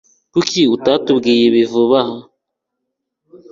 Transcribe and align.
Kuki 0.33 0.61
utatubwiye 0.75 1.43
ibi 1.49 1.63
vuba 1.71 1.99
aha? 2.03 2.17